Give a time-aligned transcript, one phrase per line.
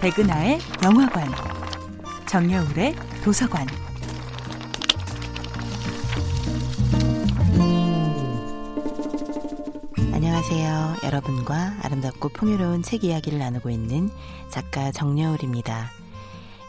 [0.00, 1.30] 백은하의 영화관,
[2.26, 3.66] 정여울의 도서관.
[10.14, 10.96] 안녕하세요.
[11.04, 14.08] 여러분과 아름답고 풍요로운 책 이야기를 나누고 있는
[14.48, 15.90] 작가 정여울입니다.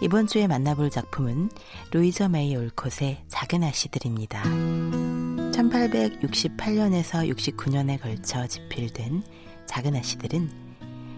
[0.02, 1.52] 이번 주에 만나볼 작품은
[1.91, 4.43] 루이저 메이 올콧의 작은 아씨들입니다.
[4.43, 9.23] 1868년에서 69년에 걸쳐 집필된
[9.67, 10.70] 작은 아씨들은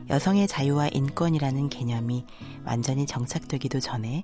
[0.10, 2.26] 여성의 자유와 인권이라는 개념이
[2.66, 4.24] 완전히 정착되기도 전에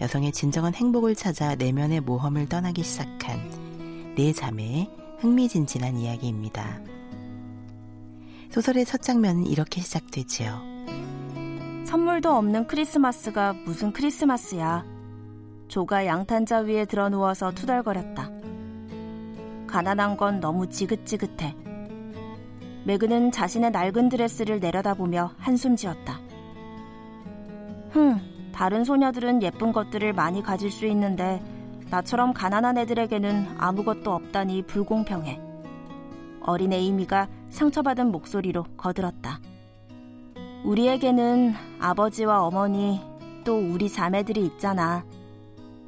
[0.00, 6.80] 여성의 진정한 행복을 찾아 내면의 모험을 떠나기 시작한 네 자매의 흥미진진한 이야기입니다.
[8.50, 10.76] 소설의 첫 장면은 이렇게 시작되지요.
[11.86, 14.84] 선물도 없는 크리스마스가 무슨 크리스마스야.
[15.68, 18.30] 조가 양탄자 위에 들어 누워서 투덜거렸다.
[19.66, 21.65] 가난한 건 너무 지긋지긋해.
[22.86, 26.20] 매그는 자신의 낡은 드레스를 내려다보며 한숨 지었다.
[27.90, 28.20] 흥,
[28.52, 31.42] 다른 소녀들은 예쁜 것들을 많이 가질 수 있는데
[31.90, 35.40] 나처럼 가난한 애들에게는 아무것도 없다니 불공평해.
[36.42, 39.40] 어린 에이미가 상처받은 목소리로 거들었다.
[40.64, 43.00] 우리에게는 아버지와 어머니
[43.44, 45.04] 또 우리 자매들이 있잖아.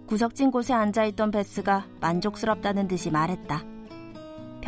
[0.06, 3.77] 구석진 곳에 앉아있던 베스가 만족스럽다는 듯이 말했다.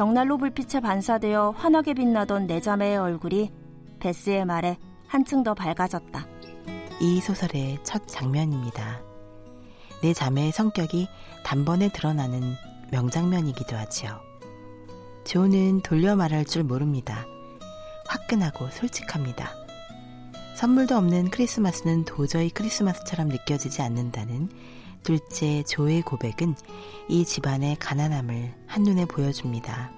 [0.00, 3.52] 벽난로 불빛에 반사되어 환하게 빛나던 내 자매의 얼굴이
[3.98, 6.26] 베스의 말에 한층 더 밝아졌다.
[7.02, 9.02] 이 소설의 첫 장면입니다.
[10.00, 11.06] 내 자매의 성격이
[11.44, 12.40] 단번에 드러나는
[12.90, 14.22] 명장면이기도 하지요.
[15.24, 17.26] 조는 돌려 말할 줄 모릅니다.
[18.06, 19.50] 화끈하고 솔직합니다.
[20.56, 24.48] 선물도 없는 크리스마스는 도저히 크리스마스처럼 느껴지지 않는다는
[25.02, 26.54] 둘째 조의 고백은
[27.08, 29.92] 이 집안의 가난함을 한눈에 보여줍니다.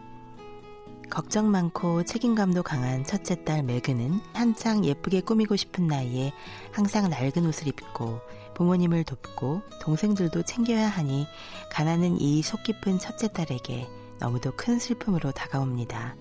[1.10, 6.32] 걱정 많고 책임감도 강한 첫째 딸 매그는 한창 예쁘게 꾸미고 싶은 나이에
[6.72, 8.20] 항상 낡은 옷을 입고
[8.54, 11.26] 부모님을 돕고 동생들도 챙겨야 하니
[11.70, 13.88] 가난은 이 속 깊은 첫째 딸에게
[14.20, 16.16] 너무도 큰 슬픔으로 다가옵니다.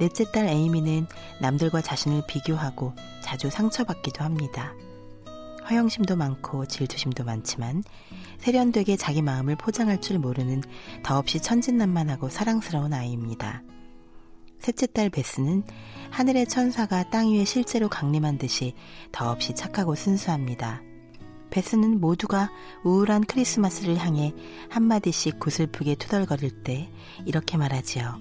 [0.00, 1.06] 넷째 딸 에이미는
[1.40, 4.74] 남들과 자신을 비교하고 자주 상처받기도 합니다.
[5.68, 7.82] 허영심도 많고 질투심도 많지만
[8.38, 10.62] 세련되게 자기 마음을 포장할 줄 모르는
[11.02, 13.62] 더없이 천진난만하고 사랑스러운 아이입니다.
[14.58, 15.62] 셋째 딸 베스는
[16.10, 18.74] 하늘의 천사가 땅 위에 실제로 강림한 듯이
[19.12, 20.82] 더없이 착하고 순수합니다.
[21.50, 22.50] 베스는 모두가
[22.82, 24.34] 우울한 크리스마스를 향해
[24.70, 26.90] 한마디씩 구슬프게 투덜거릴 때
[27.26, 28.18] 이렇게 말하지요.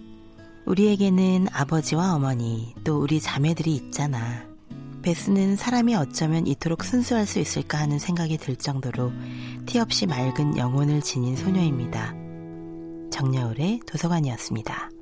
[0.65, 4.52] 우리에게는 아버지와 어머니 또 우리 자매들이 있잖아.
[5.03, 9.11] 베스는 사람이 어쩌면 이토록 순수할 수 있을까 하는 생각이 들 정도로
[9.65, 12.15] 티 없이 맑은 영혼을 지닌 소녀입니다.
[13.11, 14.92] 정여울의 도서관이었습니다.